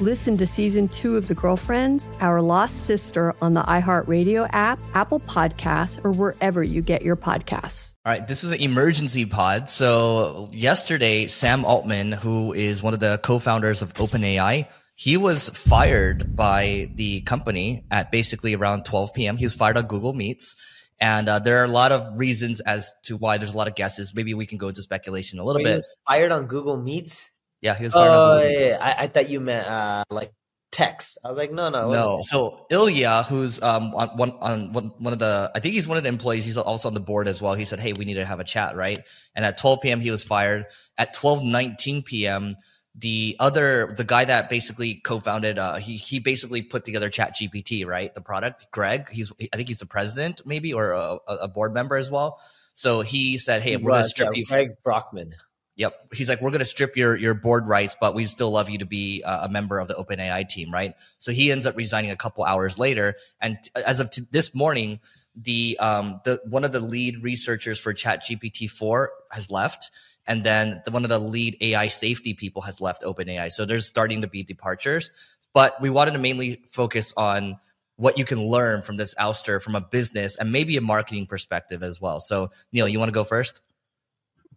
[0.00, 5.18] Listen to season two of The Girlfriends, Our Lost Sister on the iHeartRadio app, Apple
[5.18, 7.96] Podcasts, or wherever you get your podcasts.
[8.06, 9.68] All right, this is an emergency pod.
[9.68, 16.36] So yesterday, Sam Altman, who is one of the co-founders of OpenAI, he was fired
[16.36, 19.36] by the company at basically around 12 p.m.
[19.36, 20.54] He was fired on Google Meets.
[21.00, 23.74] And uh, there are a lot of reasons as to why there's a lot of
[23.74, 24.14] guesses.
[24.14, 25.70] Maybe we can go into speculation a little Wait, bit.
[25.70, 27.32] He was fired on Google Meets.
[27.60, 28.78] Yeah, he was fired Oh, yeah.
[28.80, 30.32] I, I thought you meant uh, like
[30.70, 31.18] text.
[31.24, 32.20] I was like, no, no, No.
[32.22, 35.96] So Ilya, who's um on one on one, one of the I think he's one
[35.96, 36.44] of the employees.
[36.44, 37.54] He's also on the board as well.
[37.54, 38.98] He said, "Hey, we need to have a chat, right?"
[39.34, 40.00] And at 12 p.m.
[40.00, 40.66] he was fired.
[40.96, 42.56] At 12:19 p.m.
[42.94, 47.86] the other the guy that basically co-founded uh he he basically put together Chat GPT,
[47.86, 48.14] right?
[48.14, 49.10] The product, Greg.
[49.10, 52.40] He's I think he's the president maybe or a, a board member as well.
[52.74, 55.32] So he said, "Hey, He we're going to strip yeah, you Greg Brockman.
[55.78, 56.12] Yep.
[56.12, 58.78] He's like, we're going to strip your, your board rights, but we still love you
[58.78, 60.94] to be uh, a member of the OpenAI team, right?
[61.18, 63.14] So he ends up resigning a couple hours later.
[63.40, 64.98] And t- as of t- this morning,
[65.36, 69.92] the, um, the, one of the lead researchers for ChatGPT 4 has left.
[70.26, 73.52] And then the, one of the lead AI safety people has left OpenAI.
[73.52, 75.12] So there's starting to be departures,
[75.54, 77.56] but we wanted to mainly focus on
[77.94, 81.84] what you can learn from this ouster from a business and maybe a marketing perspective
[81.84, 82.18] as well.
[82.18, 83.62] So Neil, you want to go first?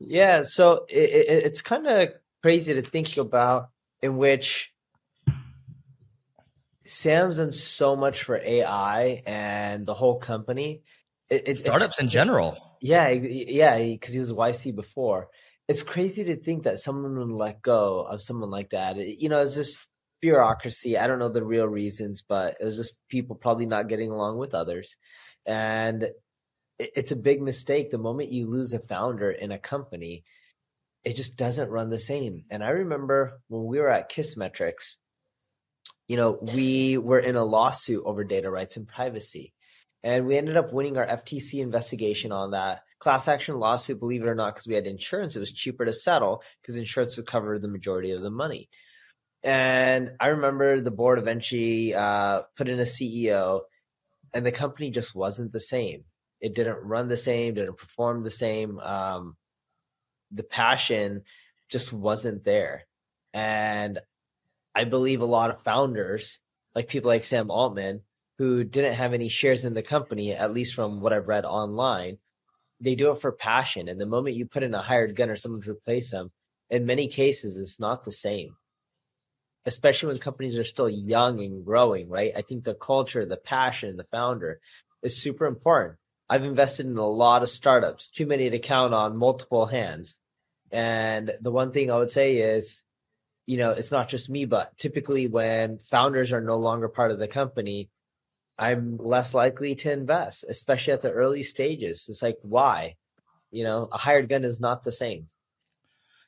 [0.00, 2.08] Yeah, so it, it, it's kind of
[2.42, 3.68] crazy to think about
[4.02, 4.72] in which
[6.84, 10.82] Sam's done so much for AI and the whole company.
[11.28, 12.56] It, it, Startups in general.
[12.80, 15.28] Yeah, yeah, because he was YC before.
[15.68, 18.96] It's crazy to think that someone would let go of someone like that.
[18.96, 19.86] You know, it's just
[20.20, 20.98] bureaucracy.
[20.98, 24.38] I don't know the real reasons, but it was just people probably not getting along
[24.38, 24.96] with others.
[25.46, 26.10] And
[26.80, 27.90] it's a big mistake.
[27.90, 30.24] The moment you lose a founder in a company,
[31.04, 32.44] it just doesn't run the same.
[32.50, 34.96] And I remember when we were at Kissmetrics,
[36.08, 39.52] you know, we were in a lawsuit over data rights and privacy.
[40.02, 44.28] And we ended up winning our FTC investigation on that class action lawsuit, believe it
[44.28, 45.36] or not, because we had insurance.
[45.36, 48.70] It was cheaper to settle because insurance would cover the majority of the money.
[49.42, 53.62] And I remember the board eventually uh, put in a CEO,
[54.34, 56.04] and the company just wasn't the same
[56.40, 58.78] it didn't run the same, didn't perform the same.
[58.78, 59.36] Um,
[60.30, 61.22] the passion
[61.68, 62.86] just wasn't there.
[63.32, 63.98] And
[64.74, 66.40] I believe a lot of founders,
[66.74, 68.02] like people like Sam Altman,
[68.38, 72.18] who didn't have any shares in the company, at least from what I've read online,
[72.80, 73.88] they do it for passion.
[73.88, 76.30] And the moment you put in a hired gun or someone to replace them,
[76.70, 78.56] in many cases, it's not the same.
[79.66, 82.32] Especially when companies are still young and growing, right?
[82.34, 84.60] I think the culture, the passion, the founder
[85.02, 85.98] is super important.
[86.30, 90.20] I've invested in a lot of startups, too many to count on multiple hands.
[90.70, 92.84] And the one thing I would say is,
[93.46, 97.18] you know, it's not just me, but typically when founders are no longer part of
[97.18, 97.90] the company,
[98.56, 102.06] I'm less likely to invest, especially at the early stages.
[102.08, 102.94] It's like, why?
[103.50, 105.26] You know, a hired gun is not the same.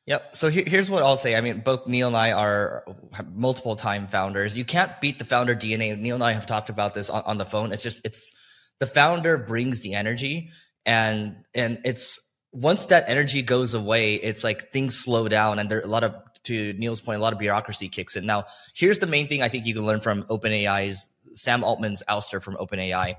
[0.07, 0.35] Yep.
[0.35, 1.37] So here's what I'll say.
[1.37, 2.85] I mean, both Neil and I are
[3.33, 4.59] multiple time founders.
[4.59, 5.97] You can't beat the founder DNA.
[5.97, 7.71] Neil and I have talked about this on, on the phone.
[7.71, 8.35] It's just, it's
[8.83, 10.51] the founder brings the energy
[10.85, 12.19] and, and it's
[12.51, 16.17] once that energy goes away, it's like things slow down and there a lot of,
[16.43, 18.27] to Neil's point, a lot of bureaucracy kicks in.
[18.27, 18.43] Now,
[18.75, 22.57] here's the main thing I think you can learn from OpenAI's Sam Altman's ouster from
[22.57, 23.15] OpenAI.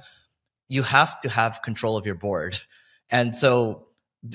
[0.68, 2.60] You have to have control of your board.
[3.10, 3.88] And so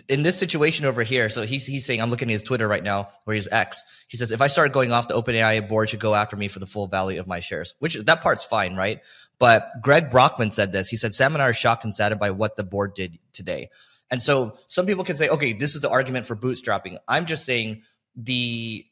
[0.08, 2.82] in this situation over here, so he's he's saying I'm looking at his Twitter right
[2.82, 3.82] now, where he's X.
[4.08, 6.58] He says if I start going off, the OpenAI board should go after me for
[6.58, 9.00] the full value of my shares, which is that part's fine, right?
[9.38, 10.88] But Greg Brockman said this.
[10.88, 13.70] He said Sam and I are shocked and saddened by what the board did today.
[14.10, 16.98] And so some people can say, okay, this is the argument for bootstrapping.
[17.06, 17.82] I'm just saying
[18.14, 18.84] the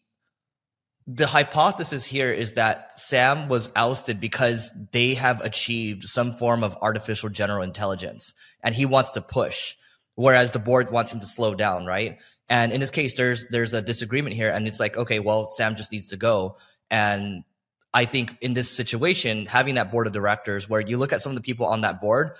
[1.09, 6.77] the hypothesis here is that Sam was ousted because they have achieved some form of
[6.83, 8.35] artificial general intelligence
[8.65, 9.77] and he wants to push
[10.17, 12.21] whereas the board wants him to slow down, right?
[12.49, 15.77] And in this case, there's there's a disagreement here, and it's like, okay, well, Sam
[15.77, 16.57] just needs to go.
[16.91, 17.45] And
[17.97, 21.33] I think in this situation, having that board of directors, where you look at some
[21.33, 22.33] of the people on that board,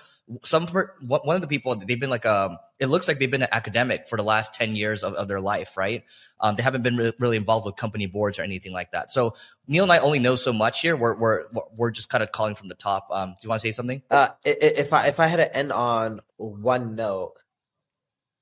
[0.43, 3.41] some one of the people they've been like a, um, it looks like they've been
[3.41, 6.03] an academic for the last ten years of, of their life, right?
[6.39, 9.09] Um, they haven't been re- really involved with company boards or anything like that.
[9.09, 9.33] So
[9.67, 10.95] Neil and I only know so much here.
[10.95, 11.45] We're we're
[11.75, 13.07] we're just kind of calling from the top.
[13.09, 14.03] Um, do you want to say something?
[14.11, 17.33] Uh, if I if I had to end on one note,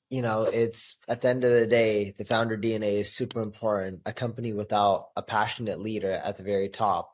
[0.10, 4.02] you know, it's at the end of the day, the founder DNA is super important.
[4.06, 7.12] A company without a passionate leader at the very top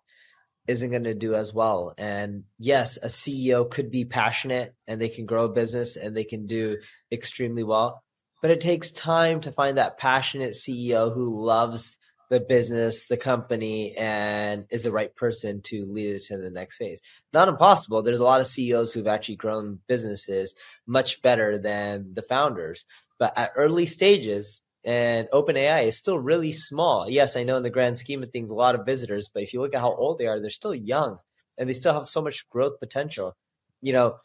[0.68, 1.94] isn't going to do as well.
[1.98, 6.24] And yes, a CEO could be passionate and they can grow a business and they
[6.24, 6.78] can do
[7.12, 8.04] extremely well.
[8.42, 11.92] But it takes time to find that passionate CEO who loves
[12.32, 16.78] the business, the company, and is the right person to lead it to the next
[16.78, 17.02] phase.
[17.34, 18.02] Not impossible.
[18.02, 20.56] There's a lot of CEOs who've actually grown businesses
[20.88, 22.86] much better than the founders.
[23.20, 27.10] But at early stages, and OpenAI is still really small.
[27.10, 29.54] Yes, I know in the grand scheme of things, a lot of visitors, but if
[29.54, 31.18] you look at how old they are, they're still young
[31.58, 33.36] and they still have so much growth potential.
[33.82, 34.16] You know,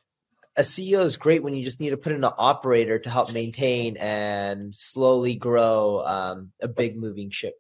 [0.57, 3.33] a CEO is great when you just need to put in an operator to help
[3.33, 7.55] maintain and slowly grow um, a big moving ship.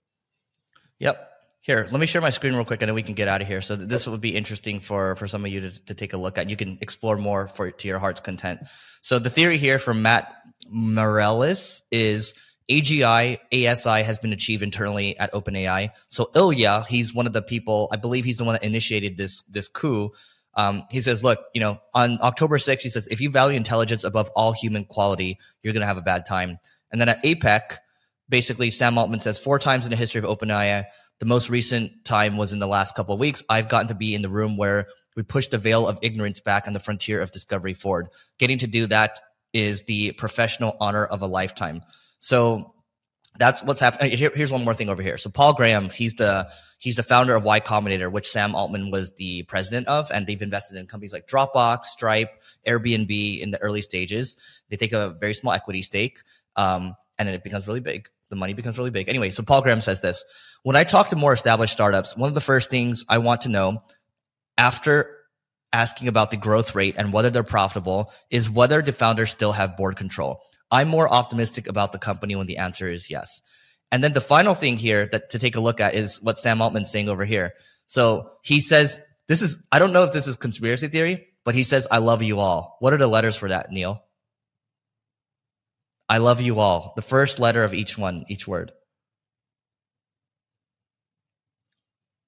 [0.98, 1.32] Yep.
[1.60, 3.48] Here, let me share my screen real quick, and then we can get out of
[3.48, 3.60] here.
[3.60, 6.38] So this would be interesting for for some of you to, to take a look
[6.38, 6.48] at.
[6.48, 8.60] You can explore more for to your heart's content.
[9.00, 10.32] So the theory here from Matt
[10.68, 12.34] Morales is
[12.70, 15.90] AGI ASI has been achieved internally at OpenAI.
[16.08, 17.88] So Ilya, he's one of the people.
[17.92, 20.12] I believe he's the one that initiated this this coup.
[20.54, 24.04] Um, he says, look, you know, on October 6th, he says, if you value intelligence
[24.04, 26.58] above all human quality, you're going to have a bad time.
[26.90, 27.76] And then at APEC,
[28.28, 30.84] basically Sam Altman says four times in the history of OpenAI,
[31.18, 33.42] the most recent time was in the last couple of weeks.
[33.48, 34.86] I've gotten to be in the room where
[35.16, 38.08] we pushed the veil of ignorance back on the frontier of discovery forward.
[38.38, 39.18] Getting to do that
[39.52, 41.82] is the professional honor of a lifetime.
[42.18, 42.74] So
[43.38, 44.16] that's what's happening.
[44.16, 45.16] Here, here's one more thing over here.
[45.16, 49.12] So Paul Graham, he's the he's the founder of Y Combinator, which Sam Altman was
[49.12, 52.30] the president of, and they've invested in companies like Dropbox, Stripe,
[52.66, 54.36] Airbnb in the early stages.
[54.68, 56.18] They take a very small equity stake,
[56.56, 59.08] um, and then it becomes really big the money becomes really big.
[59.08, 60.24] Anyway, so Paul Graham says this
[60.62, 63.48] When I talk to more established startups, one of the first things I want to
[63.48, 63.82] know
[64.58, 65.16] after
[65.72, 69.76] asking about the growth rate and whether they're profitable is whether the founders still have
[69.76, 70.40] board control.
[70.70, 73.40] I'm more optimistic about the company when the answer is yes.
[73.92, 76.60] And then the final thing here that to take a look at is what Sam
[76.60, 77.52] Altman's saying over here.
[77.86, 78.98] So he says,
[79.28, 82.22] this is, I don't know if this is conspiracy theory, but he says, I love
[82.22, 82.76] you all.
[82.80, 84.02] What are the letters for that, Neil?
[86.08, 86.92] I love you all.
[86.96, 88.72] The first letter of each one, each word.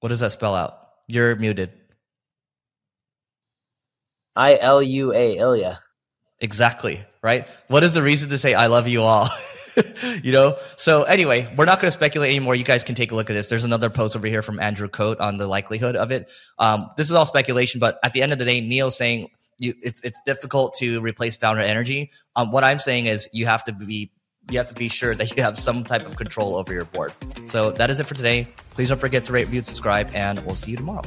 [0.00, 0.78] What does that spell out?
[1.06, 1.72] You're muted.
[4.36, 5.80] I L U A Ilya.
[6.40, 7.48] Exactly, right?
[7.66, 9.28] What is the reason to say I love you all?
[10.22, 10.56] you know?
[10.76, 12.54] So anyway, we're not going to speculate anymore.
[12.54, 13.48] You guys can take a look at this.
[13.48, 16.30] There's another post over here from Andrew Coate on the likelihood of it.
[16.58, 19.74] Um, this is all speculation, but at the end of the day, Neil's saying you
[19.82, 22.10] it's it's difficult to replace founder energy.
[22.36, 24.10] Um, what I'm saying is you have to be
[24.50, 27.12] you have to be sure that you have some type of control over your board.
[27.46, 28.48] So that is it for today.
[28.70, 31.02] Please don't forget to rate, review, and subscribe, and we'll see you tomorrow.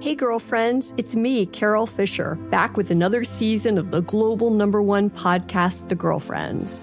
[0.00, 5.10] Hey, girlfriends, it's me, Carol Fisher, back with another season of the global number one
[5.10, 6.82] podcast, The Girlfriends.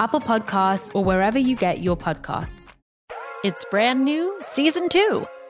[0.00, 2.74] Apple Podcasts, or wherever you get your podcasts.
[3.44, 5.26] It's brand new, season two.